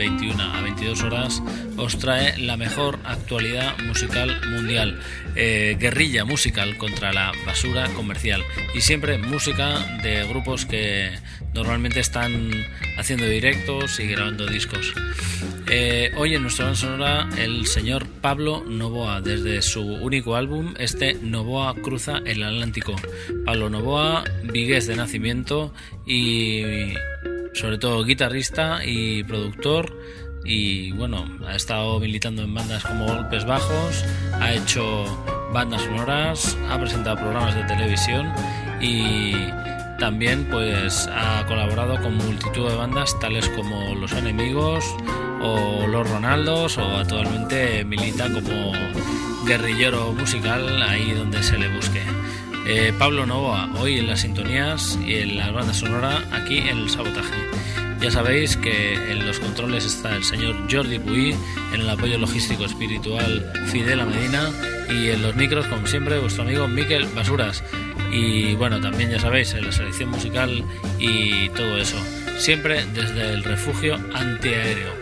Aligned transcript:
21 0.00 0.42
a 0.42 0.62
22 0.62 1.02
horas 1.02 1.42
os 1.76 1.98
trae 1.98 2.38
la 2.38 2.56
mejor 2.56 2.98
actualidad 3.04 3.76
musical 3.84 4.40
mundial, 4.50 4.98
eh, 5.36 5.76
guerrilla 5.78 6.24
musical 6.24 6.78
contra 6.78 7.12
la 7.12 7.32
basura 7.44 7.86
comercial 7.90 8.42
y 8.74 8.80
siempre 8.80 9.18
música 9.18 9.78
de 10.02 10.26
grupos 10.26 10.64
que 10.64 11.10
normalmente 11.52 12.00
están 12.00 12.50
haciendo 12.96 13.26
directos 13.26 14.00
y 14.00 14.06
grabando 14.06 14.46
discos. 14.46 14.94
Eh, 15.68 16.12
hoy 16.16 16.34
en 16.34 16.42
nuestra 16.42 16.64
banda 16.64 16.80
sonora 16.80 17.28
el 17.36 17.66
señor 17.66 18.06
Pablo 18.22 18.64
Novoa, 18.66 19.20
desde 19.20 19.60
su 19.60 19.82
único 19.82 20.34
álbum, 20.34 20.74
este 20.78 21.12
Novoa 21.12 21.74
cruza 21.74 22.22
el 22.24 22.42
Atlántico. 22.42 22.96
Pablo 23.44 23.68
Novoa, 23.68 24.24
vigués 24.44 24.86
de 24.86 24.96
nacimiento 24.96 25.74
y 26.06 26.94
sobre 27.52 27.78
todo 27.78 28.04
guitarrista 28.04 28.80
y 28.84 29.24
productor 29.24 29.92
y 30.44 30.92
bueno, 30.92 31.26
ha 31.46 31.54
estado 31.54 32.00
militando 32.00 32.42
en 32.42 32.54
bandas 32.54 32.84
como 32.84 33.06
Golpes 33.06 33.44
Bajos, 33.44 34.04
ha 34.40 34.52
hecho 34.54 35.04
bandas 35.52 35.82
sonoras, 35.82 36.56
ha 36.68 36.78
presentado 36.78 37.16
programas 37.16 37.54
de 37.54 37.64
televisión 37.64 38.32
y 38.80 39.34
también 39.98 40.46
pues 40.50 41.08
ha 41.12 41.44
colaborado 41.46 42.00
con 42.00 42.16
multitud 42.16 42.68
de 42.70 42.74
bandas 42.74 43.18
tales 43.20 43.48
como 43.50 43.94
Los 43.94 44.12
Enemigos 44.12 44.84
o 45.42 45.86
Los 45.86 46.08
Ronaldos 46.08 46.78
o 46.78 46.96
actualmente 46.96 47.84
milita 47.84 48.32
como 48.32 48.72
guerrillero 49.46 50.12
musical 50.12 50.82
ahí 50.82 51.12
donde 51.12 51.42
se 51.42 51.58
le 51.58 51.68
busque. 51.68 52.02
Eh, 52.72 52.92
Pablo 52.96 53.26
Novoa, 53.26 53.68
hoy 53.80 53.98
en 53.98 54.06
las 54.06 54.20
sintonías 54.20 54.96
y 55.04 55.16
en 55.16 55.36
la 55.36 55.50
banda 55.50 55.74
sonora 55.74 56.22
aquí 56.30 56.58
en 56.58 56.78
el 56.78 56.88
sabotaje. 56.88 57.34
Ya 58.00 58.12
sabéis 58.12 58.56
que 58.56 58.94
en 59.10 59.26
los 59.26 59.40
controles 59.40 59.84
está 59.84 60.14
el 60.14 60.22
señor 60.22 60.54
Jordi 60.70 61.00
Puy, 61.00 61.34
en 61.74 61.80
el 61.80 61.90
apoyo 61.90 62.16
logístico 62.16 62.64
espiritual 62.64 63.52
Fidel 63.66 64.06
Medina 64.06 64.52
y 64.88 65.08
en 65.08 65.20
los 65.20 65.34
micros, 65.34 65.66
como 65.66 65.84
siempre, 65.88 66.20
vuestro 66.20 66.44
amigo 66.44 66.68
Miquel 66.68 67.06
Basuras. 67.06 67.64
Y 68.12 68.54
bueno, 68.54 68.80
también 68.80 69.10
ya 69.10 69.18
sabéis, 69.18 69.52
en 69.54 69.66
la 69.66 69.72
selección 69.72 70.10
musical 70.10 70.64
y 71.00 71.48
todo 71.48 71.76
eso. 71.76 71.98
Siempre 72.38 72.84
desde 72.94 73.34
el 73.34 73.42
refugio 73.42 73.96
antiaéreo. 74.14 74.92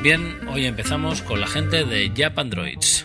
Bien, 0.00 0.46
hoy 0.46 0.66
empezamos 0.66 1.22
con 1.22 1.40
la 1.40 1.48
gente 1.48 1.84
de 1.84 2.12
Japan 2.16 2.50
Droids. 2.50 3.04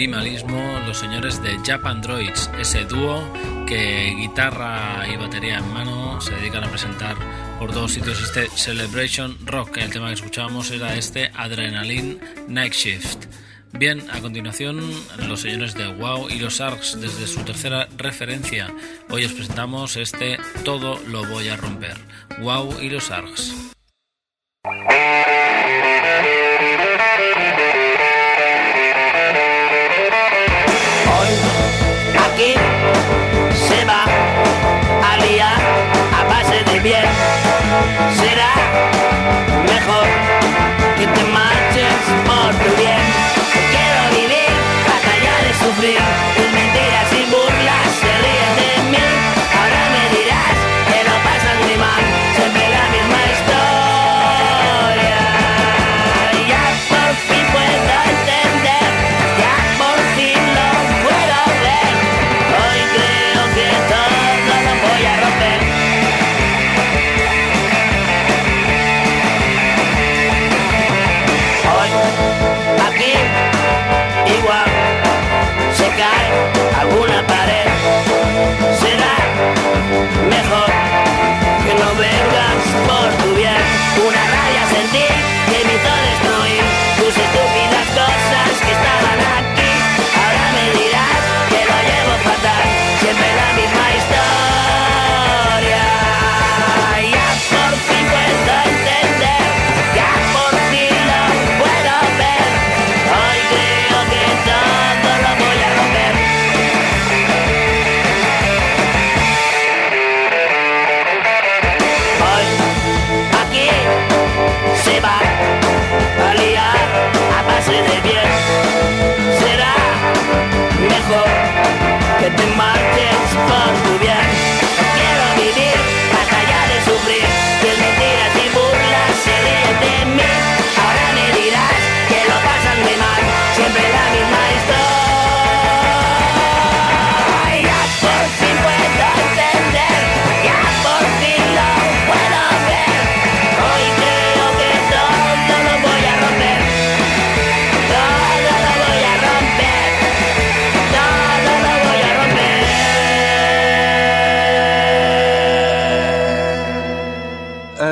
Minimalismo 0.00 0.80
los 0.86 0.96
señores 0.96 1.42
de 1.42 1.58
Japan 1.58 2.00
Droids, 2.00 2.50
ese 2.58 2.86
dúo 2.86 3.22
que 3.66 4.14
guitarra 4.16 5.06
y 5.06 5.16
batería 5.16 5.58
en 5.58 5.74
mano 5.74 6.18
se 6.22 6.34
dedican 6.36 6.64
a 6.64 6.70
presentar 6.70 7.16
por 7.58 7.74
dos 7.74 7.92
sitios 7.92 8.18
este 8.22 8.48
Celebration 8.48 9.36
Rock. 9.44 9.76
El 9.76 9.90
tema 9.90 10.06
que 10.06 10.14
escuchábamos 10.14 10.70
era 10.70 10.94
este 10.96 11.30
Adrenaline 11.34 12.18
Night 12.48 12.72
Shift. 12.72 13.26
Bien, 13.72 14.02
a 14.10 14.22
continuación 14.22 14.80
los 15.28 15.42
señores 15.42 15.74
de 15.74 15.92
Wow 15.92 16.30
y 16.30 16.38
los 16.38 16.62
Arcs 16.62 16.98
desde 16.98 17.26
su 17.26 17.42
tercera 17.42 17.86
referencia. 17.98 18.72
Hoy 19.10 19.26
os 19.26 19.34
presentamos 19.34 19.98
este 19.98 20.38
Todo 20.64 20.98
lo 21.08 21.26
voy 21.26 21.48
a 21.48 21.58
romper. 21.58 21.98
Wow 22.38 22.80
y 22.80 22.88
los 22.88 23.10
Arcs. 23.10 23.69
See 38.00 38.29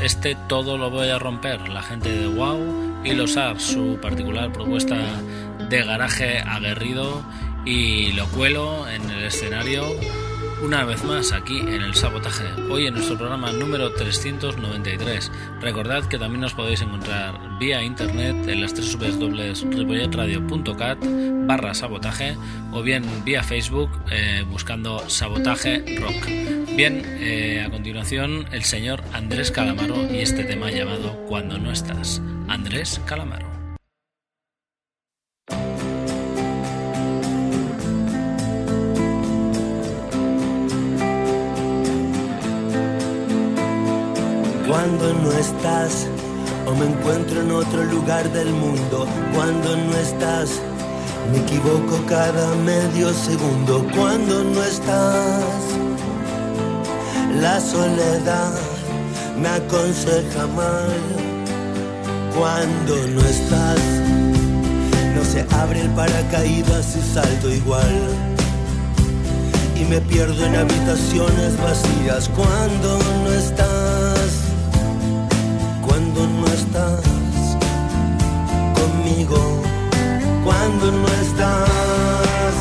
Este 0.00 0.34
Todo 0.48 0.78
lo 0.78 0.88
voy 0.88 1.08
a 1.08 1.18
romper, 1.18 1.68
la 1.68 1.82
gente 1.82 2.10
de 2.10 2.28
Wow 2.28 3.02
y 3.04 3.12
los 3.12 3.36
Ars, 3.36 3.62
su 3.62 3.98
particular 4.00 4.50
propuesta 4.50 4.96
de 5.68 5.84
garaje 5.84 6.38
aguerrido 6.38 7.22
y 7.66 8.12
lo 8.12 8.26
cuelo 8.28 8.88
en 8.88 9.10
el 9.10 9.24
escenario 9.24 9.84
una 10.62 10.84
vez 10.84 11.04
más 11.04 11.32
aquí 11.32 11.58
en 11.58 11.82
el 11.82 11.94
sabotaje, 11.94 12.44
hoy 12.70 12.86
en 12.86 12.94
nuestro 12.94 13.18
programa 13.18 13.52
número 13.52 13.92
393. 13.92 15.30
Recordad 15.60 16.06
que 16.06 16.18
también 16.18 16.40
nos 16.40 16.54
podéis 16.54 16.80
encontrar 16.80 17.58
vía 17.58 17.82
internet 17.82 18.48
en 18.48 18.62
las 18.62 18.72
tres 18.72 18.96
www.ripolletradio.cat 18.96 20.98
barra 21.46 21.74
sabotaje 21.74 22.38
o 22.72 22.82
bien 22.82 23.04
vía 23.26 23.42
Facebook 23.42 23.90
eh, 24.10 24.42
buscando 24.48 25.06
sabotaje 25.10 25.84
rock. 26.00 26.55
Bien, 26.76 27.02
eh, 27.20 27.64
a 27.66 27.70
continuación 27.70 28.44
el 28.52 28.62
señor 28.62 29.02
Andrés 29.14 29.50
Calamaro 29.50 30.12
y 30.12 30.18
este 30.18 30.44
tema 30.44 30.70
llamado 30.70 31.24
Cuando 31.26 31.56
no 31.56 31.72
estás. 31.72 32.20
Andrés 32.48 33.00
Calamaro. 33.06 33.46
Cuando 44.68 45.14
no 45.14 45.32
estás 45.32 46.06
o 46.66 46.74
me 46.74 46.84
encuentro 46.84 47.40
en 47.40 47.52
otro 47.52 47.84
lugar 47.84 48.30
del 48.34 48.50
mundo, 48.50 49.08
cuando 49.32 49.78
no 49.78 49.96
estás, 49.96 50.60
me 51.32 51.38
equivoco 51.38 52.04
cada 52.06 52.54
medio 52.56 53.14
segundo, 53.14 53.82
cuando 53.94 54.44
no 54.44 54.62
estás, 54.62 55.65
la 57.46 57.60
soledad 57.60 58.54
me 59.40 59.48
aconseja 59.48 60.44
mal, 60.60 61.00
cuando 62.36 62.94
no 63.14 63.20
estás, 63.34 63.82
no 65.14 65.22
se 65.32 65.40
abre 65.62 65.82
el 65.82 65.90
paracaídas 65.90 66.86
y 67.00 67.02
salto 67.14 67.48
igual. 67.48 67.96
Y 69.80 69.84
me 69.92 70.00
pierdo 70.00 70.40
en 70.44 70.56
habitaciones 70.56 71.52
vacías 71.68 72.28
cuando 72.38 72.88
no 73.22 73.30
estás 73.42 74.28
cuando 75.86 76.20
no 76.38 76.46
estás 76.60 77.04
conmigo, 78.78 79.40
cuando 80.46 80.84
no 81.02 81.08
estás. 81.24 82.54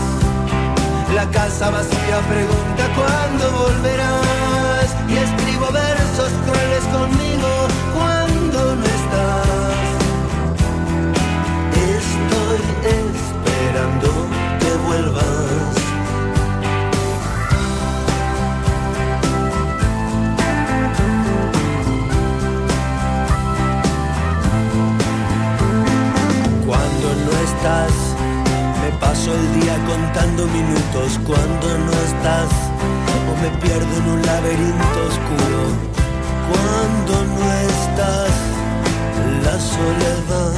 La 1.16 1.26
casa 1.38 1.72
vacía 1.72 2.18
pregunta 2.34 2.84
cuándo 2.98 3.44
volverás 3.64 4.45
escribo 5.56 5.72
versos 5.72 6.32
crueles 6.46 6.84
conmigo 6.86 7.68
cuando 7.94 8.76
no 8.76 8.86
estás. 8.86 9.88
Estoy 11.96 12.60
esperando 12.84 14.08
que 14.60 14.72
vuelvas. 14.86 15.26
Me 28.82 28.92
paso 29.00 29.34
el 29.34 29.60
día 29.60 29.76
contando 29.88 30.46
minutos 30.48 31.20
cuando 31.26 31.78
no 31.80 31.92
estás. 31.92 32.65
Me 33.42 33.50
pierdo 33.62 33.98
en 33.98 34.08
un 34.10 34.22
laberinto 34.26 35.00
oscuro 35.08 35.62
cuando 36.50 37.14
no 37.36 37.46
estás. 37.70 38.34
La 39.44 39.56
soledad 39.60 40.54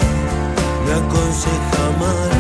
me 0.86 0.91
aconseja 0.93 1.84
mal. 2.00 2.31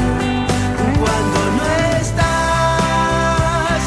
Cuando 1.01 1.39
no 1.57 1.65
estás, 1.99 3.79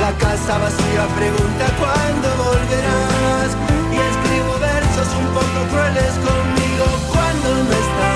la 0.00 0.12
casa 0.18 0.58
vacía 0.58 1.04
pregunta 1.16 1.64
cuándo 1.80 2.28
volverás. 2.44 3.50
Y 3.92 3.96
escribo 4.10 4.52
versos 4.60 5.08
un 5.20 5.26
poco 5.34 5.58
crueles 5.70 6.14
conmigo 6.26 6.86
cuando 7.12 7.48
no 7.64 7.72
estás. 7.72 8.15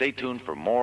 Stay 0.00 0.12
tuned 0.12 0.40
for 0.40 0.56
more 0.56 0.79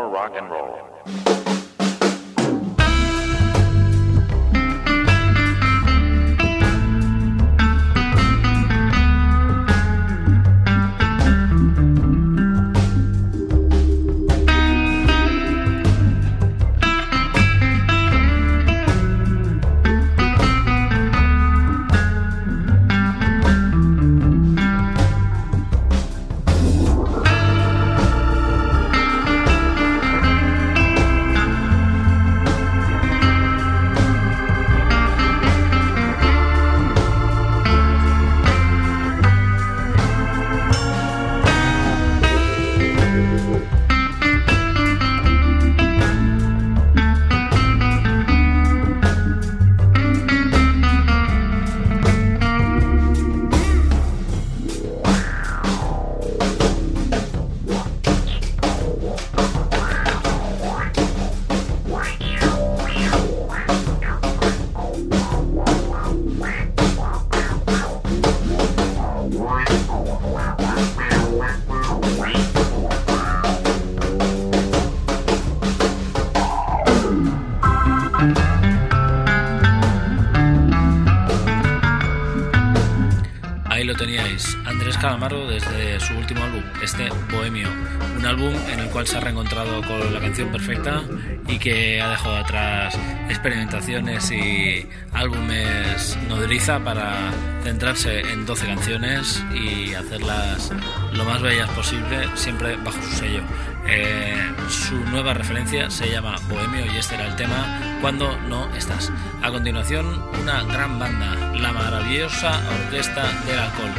Calamaro 85.08 85.48
desde 85.48 86.02
su 86.02 86.18
último 86.18 86.44
álbum, 86.44 86.62
este 86.84 87.08
Bohemio, 87.32 87.70
un 88.18 88.26
álbum 88.26 88.54
en 88.70 88.82
el 88.82 88.90
cual 88.90 89.08
se 89.08 89.16
ha 89.16 89.22
reencontrado 89.22 89.82
con 89.84 90.14
la 90.14 90.20
canción 90.20 90.52
perfecta 90.52 91.02
y 91.48 91.58
que 91.60 92.02
ha 92.02 92.10
dejado 92.10 92.36
atrás 92.36 93.00
experimentaciones 93.30 94.30
y 94.32 94.86
álbumes 95.14 96.18
nodriza 96.28 96.82
para 96.82 97.32
centrarse 97.64 98.20
en 98.20 98.46
12 98.46 98.66
canciones 98.66 99.46
y 99.56 99.94
hacerlas 99.94 100.74
lo 101.14 101.24
más 101.24 101.42
bellas 101.42 101.70
posible, 101.70 102.28
siempre 102.36 102.76
bajo 102.76 103.02
su 103.02 103.16
sello. 103.16 103.44
Eh, 103.90 104.36
su 104.70 104.96
nueva 104.96 105.34
referencia 105.34 105.90
se 105.90 106.10
llama 106.10 106.36
Bohemio 106.50 106.86
y 106.86 106.98
este 106.98 107.16
era 107.16 107.28
el 107.28 107.36
tema 107.36 108.00
Cuando 108.02 108.38
no 108.42 108.74
estás. 108.76 109.12
A 109.42 109.50
continuación, 109.50 110.24
una 110.42 110.64
gran 110.64 111.00
banda, 111.00 111.36
la 111.56 111.72
maravillosa 111.72 112.62
Orquesta 112.84 113.24
del 113.46 113.60
Alcohol. 113.60 113.92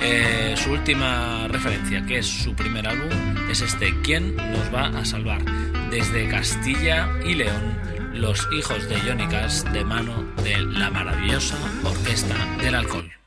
Eh, 0.00 0.54
su 0.56 0.72
última 0.72 1.46
referencia, 1.48 2.04
que 2.06 2.18
es 2.18 2.26
su 2.26 2.54
primer 2.54 2.86
álbum, 2.86 3.10
es 3.50 3.60
este 3.60 3.94
¿Quién 4.02 4.36
nos 4.36 4.74
va 4.74 4.86
a 4.98 5.04
salvar? 5.04 5.42
Desde 5.90 6.28
Castilla 6.28 7.08
y 7.24 7.34
León, 7.34 7.78
los 8.14 8.48
hijos 8.52 8.88
de 8.88 8.98
Johnny 9.00 9.26
de 9.72 9.84
mano 9.84 10.24
de 10.42 10.58
la 10.58 10.90
maravillosa 10.90 11.56
Orquesta 11.84 12.34
del 12.62 12.74
Alcohol. 12.74 13.23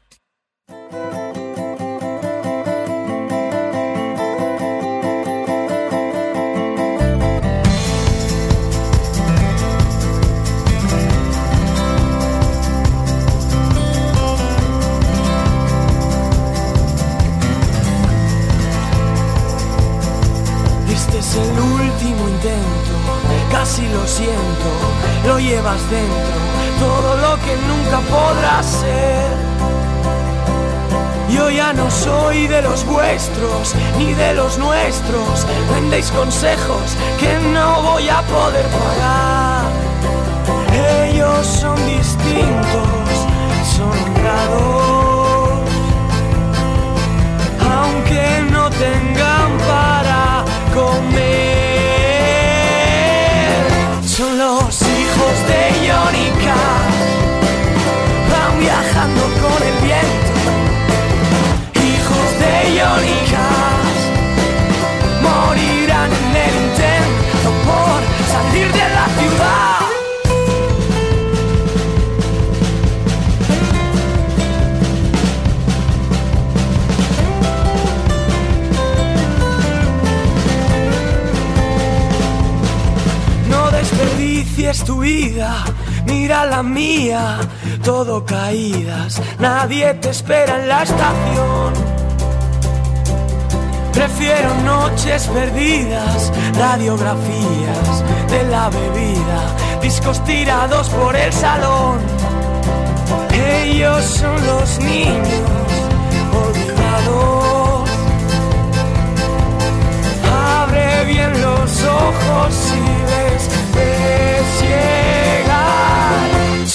Soy 32.27 32.47
de 32.47 32.61
los 32.61 32.85
vuestros 32.85 33.73
ni 33.97 34.13
de 34.13 34.33
los 34.33 34.57
nuestros. 34.57 35.47
Vendéis 35.73 36.11
consejos 36.11 36.97
que 37.19 37.33
no 37.53 37.81
voy 37.83 38.09
a 38.09 38.21
poder 38.23 38.65
pagar. 38.65 39.71
Ellos 41.05 41.47
son 41.47 41.77
distintos, 41.85 43.09
son 43.75 43.91
honrados, 44.03 45.69
aunque 47.79 48.51
no 48.51 48.69
tengan 48.71 49.49
para 49.69 50.43
comer. 50.73 51.66
Tu 84.83 84.99
vida, 84.99 85.63
mira 86.05 86.45
la 86.45 86.63
mía, 86.63 87.37
todo 87.83 88.25
caídas, 88.25 89.21
nadie 89.39 89.93
te 89.95 90.09
espera 90.09 90.59
en 90.61 90.67
la 90.67 90.83
estación. 90.83 91.73
Prefiero 93.93 94.53
noches 94.63 95.27
perdidas, 95.27 96.31
radiografías 96.55 98.03
de 98.29 98.43
la 98.43 98.69
bebida, 98.69 99.79
discos 99.81 100.23
tirados 100.23 100.89
por 100.89 101.15
el 101.15 101.33
salón. 101.33 101.99
Ellos 103.33 104.05
son 104.05 104.45
los 104.45 104.79
niños 104.79 105.49
olvidados. 106.45 107.89
Abre 110.61 111.05
bien 111.05 111.41
los 111.41 111.83
ojos 111.83 112.73
y 112.75 112.81
ves 113.11 113.49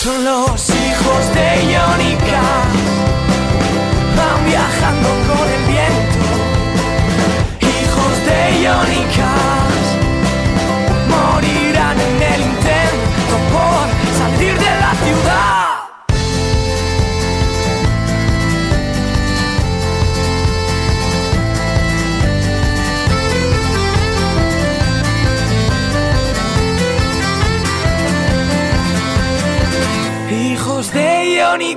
son 0.03 0.25
los 0.25 0.71
hijos 0.71 1.35
de 1.35 1.63
Iónica, 1.71 2.43
van 4.17 4.45
viajando 4.45 5.09
con 5.29 5.47
el 5.49 5.65
viento. 5.71 6.21
Hijos 7.61 8.15
de 8.27 8.63
Iónica, 8.63 9.31
morirán 11.09 12.01
en 12.01 12.23
el 12.35 12.41
intento 12.41 13.35
por 13.53 13.85
salir 14.19 14.59
de 14.59 14.81
la 14.81 14.93
ciudad. 15.05 15.52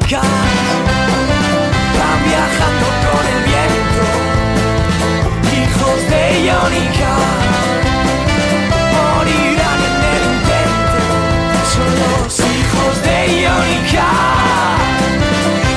Van 0.06 0.22
viajando 2.24 2.88
con 3.06 3.26
el 3.34 3.42
viento, 3.44 4.06
hijos 5.52 6.00
de 6.12 6.22
Iónica 6.46 7.14
morirán 8.94 9.82
en 9.90 9.98
el 10.14 10.24
intento, 10.36 11.00
son 11.74 11.90
los 12.02 12.40
hijos 12.40 12.94
de 13.02 13.18
Iónica 13.42 14.08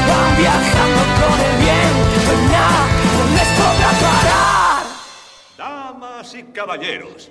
van 0.06 0.30
viajando 0.36 1.02
con 1.20 1.36
el 1.40 1.54
viento 1.64 2.32
nada 2.52 2.82
no 3.16 3.22
les 3.34 3.48
podrá 3.58 3.90
parar. 4.04 4.84
Damas 5.56 6.34
y 6.34 6.42
caballeros. 6.52 7.30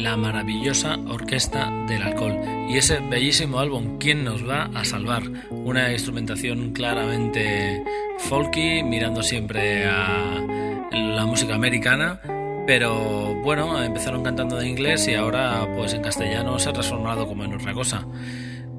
La 0.00 0.16
maravillosa 0.16 0.96
Orquesta 1.08 1.70
del 1.86 2.02
Alcohol 2.02 2.38
y 2.68 2.76
ese 2.76 3.00
bellísimo 3.00 3.58
álbum 3.58 3.98
¿Quién 3.98 4.24
nos 4.24 4.48
va 4.48 4.70
a 4.74 4.84
salvar? 4.84 5.22
Una 5.50 5.92
instrumentación 5.92 6.72
claramente 6.72 7.82
folky, 8.18 8.82
mirando 8.82 9.22
siempre 9.22 9.86
a 9.86 10.40
la 10.92 11.26
música 11.26 11.54
americana, 11.54 12.20
pero 12.66 13.34
bueno, 13.42 13.82
empezaron 13.82 14.22
cantando 14.22 14.60
en 14.60 14.68
inglés 14.68 15.06
y 15.08 15.14
ahora 15.14 15.68
pues 15.76 15.92
en 15.92 16.02
castellano 16.02 16.58
se 16.58 16.70
ha 16.70 16.72
transformado 16.72 17.26
como 17.26 17.44
en 17.44 17.54
otra 17.54 17.74
cosa. 17.74 18.06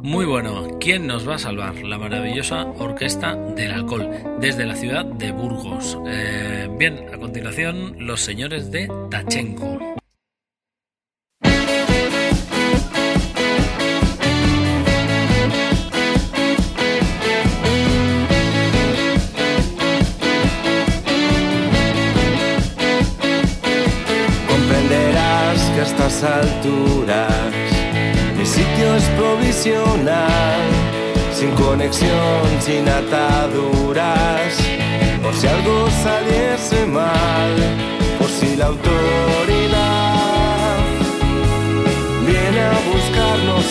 Muy 0.01 0.25
bueno, 0.25 0.79
¿quién 0.79 1.07
nos 1.07 1.27
va 1.27 1.35
a 1.35 1.39
salvar? 1.39 1.75
La 1.83 1.97
maravillosa 1.97 2.63
Orquesta 2.79 3.35
del 3.35 3.71
Alcohol, 3.71 4.09
desde 4.39 4.65
la 4.65 4.75
ciudad 4.75 5.05
de 5.05 5.31
Burgos. 5.31 5.97
Eh, 6.07 6.67
bien, 6.79 7.05
a 7.13 7.17
continuación, 7.17 7.95
los 7.99 8.21
señores 8.21 8.71
de 8.71 8.89
Tachenko. 9.11 10.00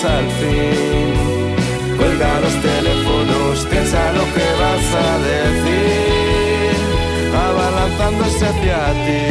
Al 0.04 0.26
fin. 0.38 1.96
Cuelga 1.96 2.40
los 2.40 2.54
teléfonos, 2.62 3.66
piensa 3.70 4.12
lo 4.12 4.24
que 4.34 4.46
vas 4.62 4.94
a 5.06 5.18
decir, 5.30 6.74
abalanzándose 7.46 8.44
hacia 8.46 8.80
ti, 9.04 9.24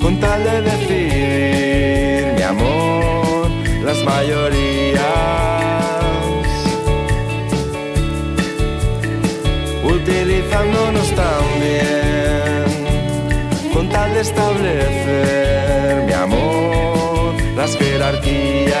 con 0.00 0.18
tal 0.20 0.44
de 0.44 0.62
decir, 0.62 2.32
mi 2.36 2.42
amor, 2.42 3.48
las 3.84 4.02
mayorías, 4.04 5.02
utilizándonos 9.84 11.08
también, 11.14 12.64
con 13.74 13.88
tal 13.90 14.14
de 14.14 14.20
establecer, 14.20 16.04
mi 16.06 16.12
amor, 16.12 17.34
las 17.56 17.76
jerarquías 17.76 17.89
Tardia 18.00 18.80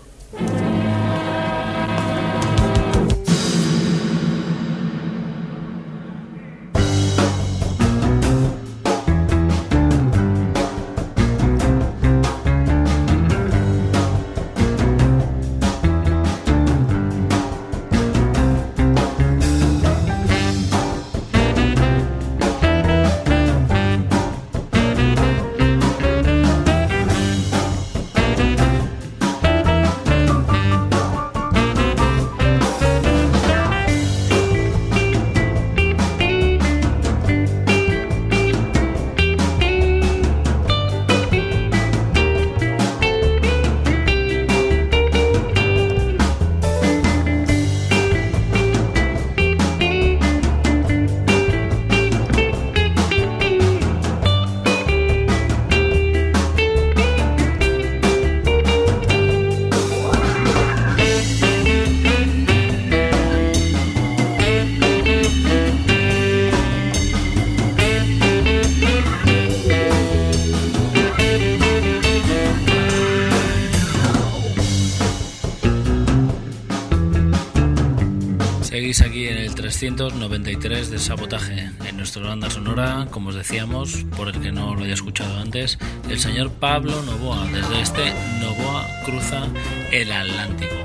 393 79.81 80.91
de 80.91 80.99
Sabotaje. 80.99 81.71
En 81.87 81.97
nuestra 81.97 82.21
banda 82.21 82.51
sonora, 82.51 83.07
como 83.09 83.29
os 83.29 83.35
decíamos, 83.35 84.05
por 84.15 84.27
el 84.27 84.39
que 84.39 84.51
no 84.51 84.75
lo 84.75 84.83
haya 84.83 84.93
escuchado 84.93 85.39
antes, 85.39 85.79
el 86.07 86.19
señor 86.19 86.51
Pablo 86.51 87.01
Novoa. 87.01 87.47
Desde 87.47 87.81
este 87.81 88.13
Novoa 88.39 88.85
cruza 89.03 89.47
el 89.91 90.11
Atlántico. 90.11 90.75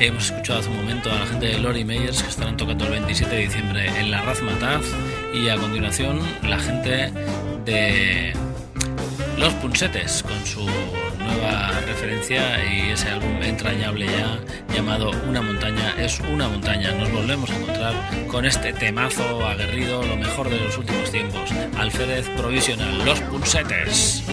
Hemos 0.00 0.30
escuchado 0.30 0.60
hace 0.60 0.70
un 0.70 0.76
momento 0.78 1.12
a 1.12 1.18
la 1.18 1.26
gente 1.26 1.44
de 1.44 1.58
Lori 1.58 1.84
Meyers 1.84 2.22
que 2.22 2.30
estarán 2.30 2.56
tocando 2.56 2.86
el 2.86 2.92
27 2.92 3.36
de 3.36 3.42
diciembre 3.42 4.00
en 4.00 4.10
la 4.10 4.22
Razmataz 4.22 4.86
y 5.34 5.50
a 5.50 5.56
continuación 5.56 6.18
la 6.42 6.58
gente 6.58 7.12
de 7.66 8.32
Los 9.36 9.52
Punsetes 9.56 10.22
con 10.22 10.46
su 10.46 10.66
nueva 11.52 11.80
referencia 11.80 12.64
y 12.64 12.90
ese 12.90 13.10
álbum 13.10 13.42
entrañable 13.42 14.06
ya 14.06 14.38
llamado 14.74 15.10
Una 15.28 15.42
montaña 15.42 15.94
es 15.98 16.20
una 16.20 16.48
montaña. 16.48 16.92
Nos 16.92 17.12
volvemos 17.12 17.50
a 17.50 17.56
encontrar 17.56 17.94
con 18.28 18.44
este 18.44 18.72
temazo 18.72 19.46
aguerrido, 19.46 20.02
lo 20.02 20.16
mejor 20.16 20.48
de 20.48 20.58
los 20.58 20.78
últimos 20.78 21.10
tiempos. 21.10 21.50
Alférez 21.76 22.28
Provisional, 22.30 23.04
Los 23.04 23.20
Punsetes. 23.22 24.31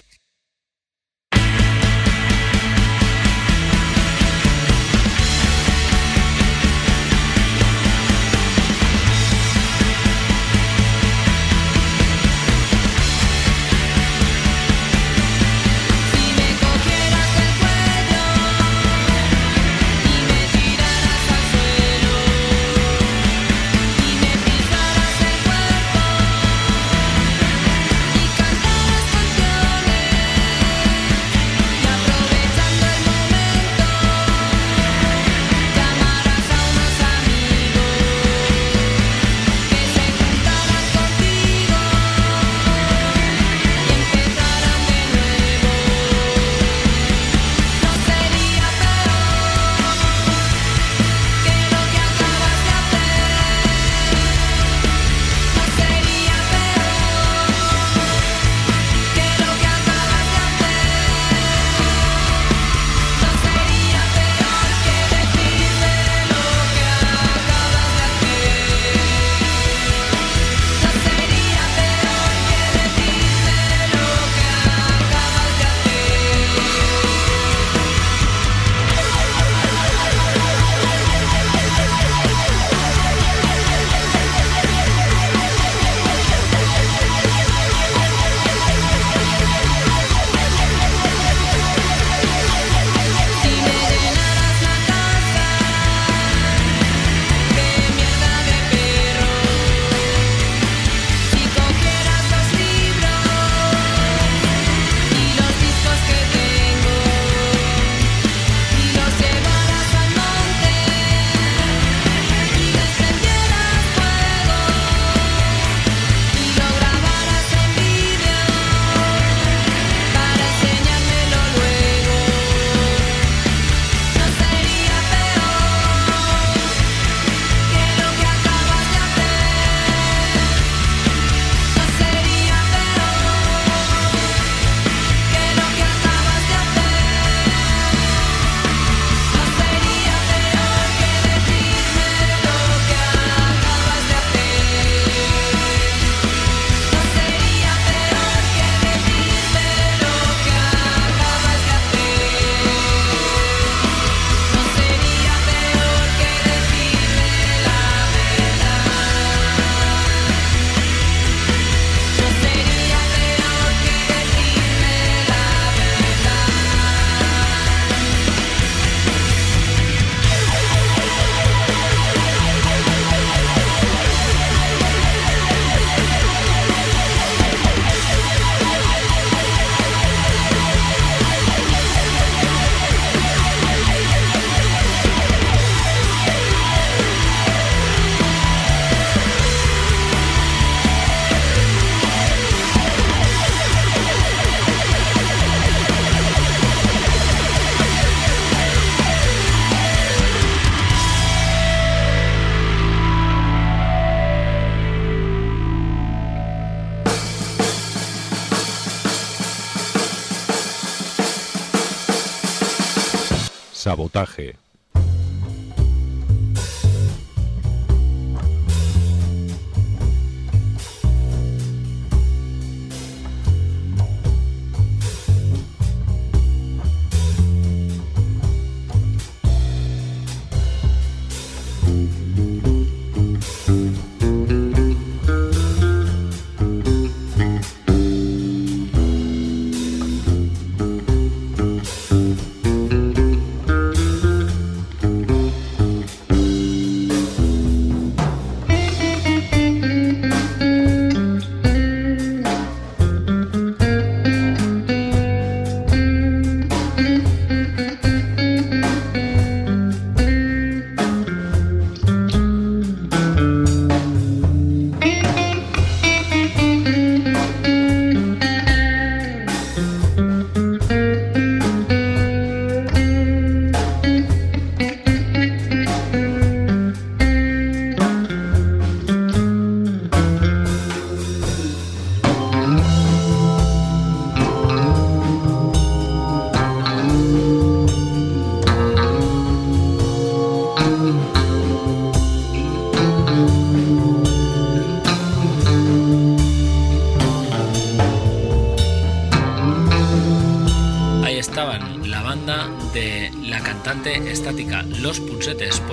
Sabotaje. 213.90 214.54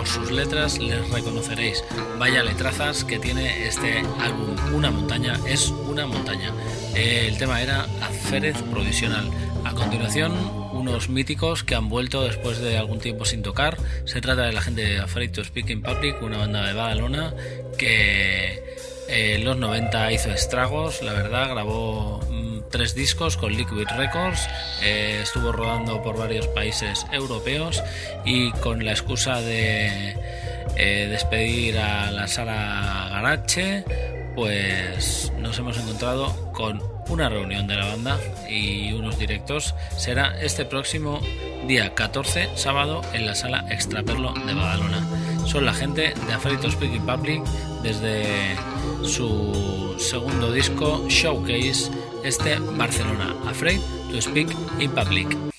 Sus 0.08 0.32
letras 0.32 0.80
les 0.80 1.10
reconoceréis. 1.10 1.84
Vaya 2.18 2.44
letrazas 2.44 3.04
que 3.04 3.20
tiene 3.20 3.68
este 3.68 4.00
álbum. 4.20 4.56
Una 4.74 4.90
montaña 4.90 5.38
es 5.48 5.70
una 5.70 6.06
montaña. 6.08 6.54
El 6.96 7.38
tema 7.38 7.62
era 7.62 7.86
Azférez 8.02 8.62
Provisional. 8.72 9.30
A 9.66 9.74
continuación, 9.74 10.34
unos 10.72 11.10
míticos 11.10 11.64
que 11.64 11.76
han 11.76 11.90
vuelto 11.90 12.24
después 12.24 12.60
de 12.60 12.78
algún 12.78 13.00
tiempo 13.00 13.26
sin 13.26 13.44
tocar. 13.44 13.78
Se 14.06 14.22
trata 14.22 14.44
de 14.44 14.54
la 14.54 14.62
gente 14.62 14.82
de 14.82 15.00
Afraid 15.00 15.32
to 15.32 15.44
Speak 15.44 15.70
in 15.70 15.82
Public, 15.82 16.22
una 16.22 16.38
banda 16.38 16.66
de 16.66 16.74
Badalona 16.74 17.34
que 17.78 18.64
en 19.10 19.46
los 19.46 19.58
90 19.58 20.12
hizo 20.12 20.32
estragos, 20.32 21.02
la 21.02 21.14
verdad, 21.14 21.50
grabó 21.50 22.27
tres 22.70 22.96
discos 22.96 23.38
con 23.38 23.54
Liquid 23.54 23.88
Records, 23.96 24.48
eh, 24.82 25.20
estuvo 25.24 25.52
rodando 25.52 26.02
por 26.02 26.18
varios 26.18 26.48
países 26.48 27.06
europeos 27.12 27.84
y 28.26 28.52
con 28.52 28.84
la 28.84 28.92
excusa 28.92 29.42
de 29.42 30.16
eh, 30.76 31.08
despedir 31.10 31.78
a 31.80 32.12
la 32.12 32.28
sala 32.28 33.08
Garache, 33.10 33.84
pues 34.36 35.32
nos 35.40 35.58
hemos 35.58 35.78
encontrado 35.78 36.52
con 36.54 36.82
una 37.10 37.30
reunión 37.30 37.68
de 37.68 37.76
la 37.76 37.88
banda 37.88 38.20
y 38.50 38.92
unos 38.94 39.18
directos. 39.18 39.74
Será 39.96 40.40
este 40.42 40.66
próximo 40.66 41.20
día 41.68 41.96
14, 41.96 42.50
sábado, 42.56 43.02
en 43.14 43.26
la 43.26 43.36
sala 43.36 43.66
Extraperlo 43.70 44.34
de 44.34 44.54
Badalona. 44.54 45.08
Son 45.46 45.66
la 45.66 45.74
gente 45.74 46.14
de 46.28 46.34
Afraid 46.34 46.60
to 46.60 46.70
Speak 46.70 46.94
in 46.94 47.06
Public 47.06 47.44
desde 47.82 48.56
su 49.04 49.96
segundo 49.98 50.52
disco 50.52 51.06
Showcase, 51.08 51.92
este 52.28 52.60
Barcelona, 52.78 53.36
Afraid 53.46 53.80
to 54.12 54.22
Speak 54.22 54.50
in 54.80 54.92
Public. 54.92 55.57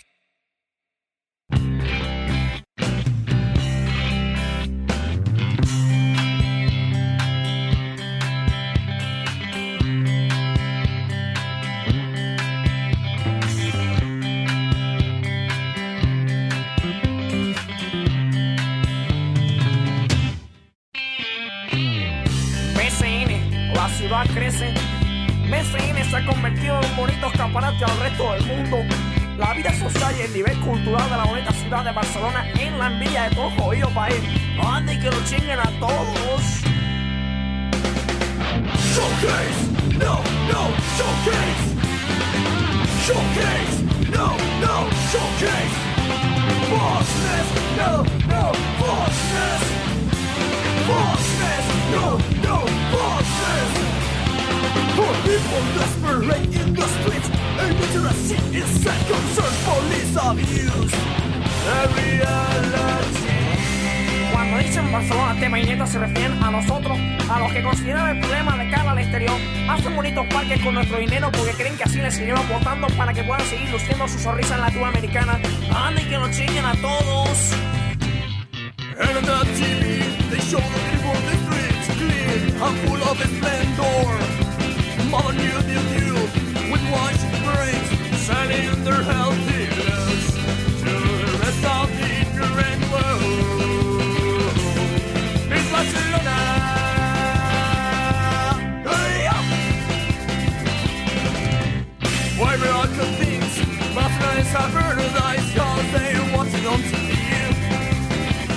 Is 104.38 104.54
a 104.54 104.64
paradise 104.70 105.54
cause 105.56 105.92
they 105.92 106.14
want 106.32 106.48
it 106.54 106.66
on 106.66 106.80
TV. 106.90 107.10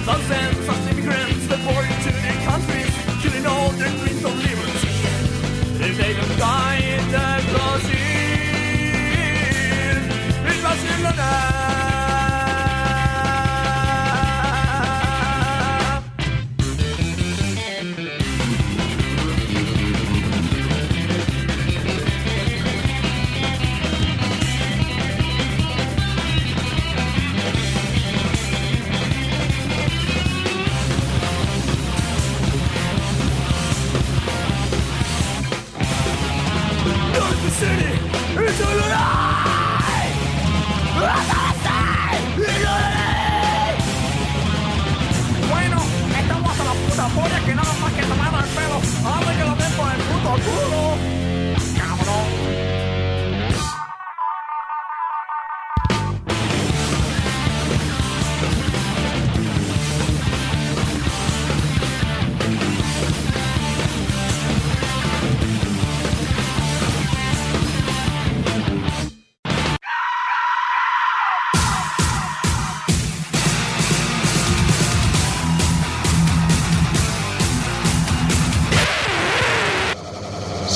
Thousands 0.06 0.68
of 0.70 0.90
immigrants 0.92 1.48
deported 1.48 1.98
to 2.06 2.12
their 2.22 2.38
countries, 2.50 2.94
killing 3.22 3.46
all 3.48 3.70
their 3.72 3.90
dreams 4.00 4.24
of 4.24 4.36
liberty. 4.46 4.90
If 5.86 5.98
they 5.98 6.14
don't 6.14 6.38
die 6.38 6.82
in 6.96 7.04
the 7.16 7.28
closet, 7.52 7.98
it's 10.50 10.62
Barcelona. 10.62 11.22
Dark 11.24 11.61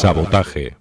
Sabotaje. 0.05 0.77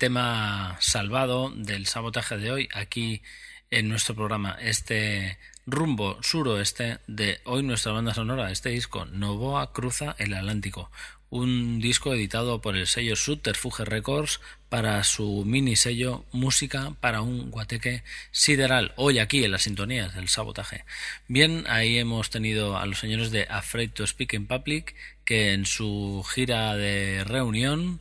Tema 0.00 0.78
salvado 0.80 1.52
del 1.54 1.86
sabotaje 1.86 2.38
de 2.38 2.50
hoy, 2.50 2.68
aquí 2.72 3.20
en 3.70 3.90
nuestro 3.90 4.14
programa, 4.14 4.56
este 4.58 5.36
rumbo 5.66 6.16
suroeste 6.22 7.00
de 7.06 7.42
hoy 7.44 7.62
nuestra 7.62 7.92
banda 7.92 8.14
sonora, 8.14 8.50
este 8.50 8.70
disco, 8.70 9.04
Novoa 9.04 9.74
Cruza 9.74 10.16
el 10.18 10.32
Atlántico, 10.32 10.90
un 11.28 11.80
disco 11.80 12.14
editado 12.14 12.62
por 12.62 12.78
el 12.78 12.86
sello 12.86 13.14
Subterfuge 13.14 13.84
Records 13.84 14.40
para 14.70 15.04
su 15.04 15.44
mini 15.44 15.76
sello 15.76 16.24
Música 16.32 16.94
para 17.02 17.20
un 17.20 17.50
guateque 17.50 18.02
sideral, 18.30 18.94
hoy 18.96 19.18
aquí 19.18 19.44
en 19.44 19.52
las 19.52 19.64
sintonías 19.64 20.14
del 20.14 20.30
sabotaje. 20.30 20.86
Bien, 21.28 21.66
ahí 21.68 21.98
hemos 21.98 22.30
tenido 22.30 22.78
a 22.78 22.86
los 22.86 22.98
señores 22.98 23.30
de 23.32 23.46
Afraid 23.50 23.90
to 23.90 24.06
Speak 24.06 24.32
in 24.32 24.46
Public, 24.46 24.94
que 25.26 25.52
en 25.52 25.66
su 25.66 26.24
gira 26.32 26.74
de 26.74 27.22
reunión 27.24 28.00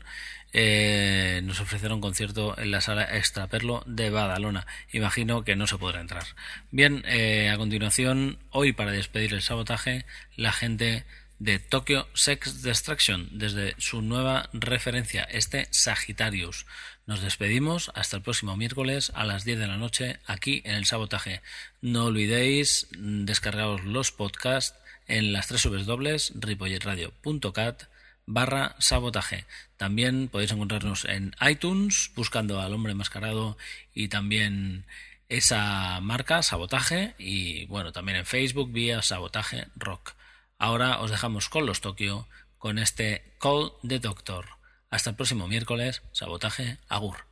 eh, 0.53 1.41
nos 1.43 1.59
ofrecieron 1.59 2.01
concierto 2.01 2.57
en 2.57 2.71
la 2.71 2.81
sala 2.81 3.03
Extraperlo 3.17 3.83
de 3.85 4.09
Badalona. 4.09 4.65
Imagino 4.91 5.43
que 5.43 5.55
no 5.55 5.67
se 5.67 5.77
podrá 5.77 6.01
entrar. 6.01 6.23
Bien, 6.71 7.03
eh, 7.07 7.49
a 7.49 7.57
continuación, 7.57 8.39
hoy 8.49 8.73
para 8.73 8.91
despedir 8.91 9.33
el 9.33 9.41
sabotaje, 9.41 10.05
la 10.35 10.51
gente 10.51 11.05
de 11.39 11.57
Tokyo 11.57 12.07
Sex 12.13 12.61
Destruction 12.63 13.29
desde 13.31 13.73
su 13.77 14.01
nueva 14.01 14.49
referencia, 14.53 15.23
este 15.23 15.67
Sagittarius. 15.71 16.65
Nos 17.07 17.21
despedimos 17.21 17.91
hasta 17.95 18.17
el 18.17 18.23
próximo 18.23 18.55
miércoles 18.57 19.11
a 19.15 19.25
las 19.25 19.45
10 19.45 19.59
de 19.59 19.67
la 19.67 19.77
noche 19.77 20.19
aquí 20.27 20.61
en 20.65 20.75
el 20.75 20.85
Sabotaje. 20.85 21.41
No 21.81 22.05
olvidéis 22.05 22.87
descargaros 22.91 23.83
los 23.83 24.11
podcasts 24.11 24.77
en 25.07 25.33
las 25.33 25.47
tres 25.47 25.63
dobles 25.85 26.33
ripolletradio.cat 26.35 27.83
barra 28.29 28.75
sabotaje. 28.79 29.45
También 29.75 30.29
podéis 30.29 30.51
encontrarnos 30.51 31.05
en 31.05 31.35
iTunes 31.41 32.11
buscando 32.15 32.61
al 32.61 32.73
hombre 32.73 32.91
enmascarado 32.91 33.57
y 33.93 34.07
también 34.07 34.85
esa 35.29 35.99
marca 36.01 36.43
sabotaje 36.43 37.15
y 37.17 37.65
bueno 37.65 37.91
también 37.91 38.19
en 38.19 38.25
Facebook 38.25 38.71
vía 38.71 39.01
sabotaje 39.01 39.67
rock. 39.75 40.13
Ahora 40.59 40.99
os 40.99 41.11
dejamos 41.11 41.49
con 41.49 41.65
los 41.65 41.81
Tokio 41.81 42.27
con 42.57 42.77
este 42.77 43.23
Call 43.39 43.71
the 43.87 43.99
Doctor. 43.99 44.45
Hasta 44.91 45.11
el 45.11 45.15
próximo 45.15 45.47
miércoles, 45.47 46.01
sabotaje, 46.11 46.77
agur. 46.87 47.28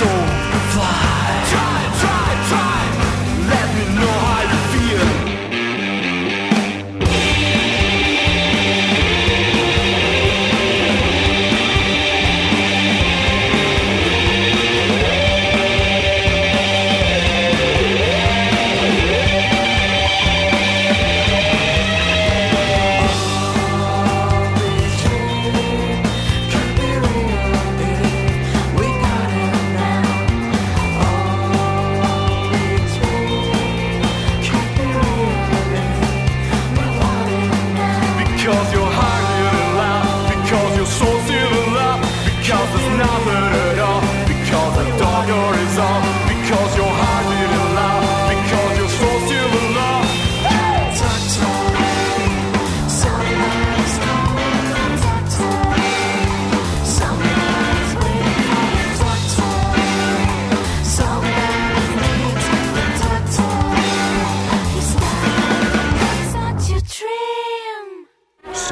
Soul 0.00 0.39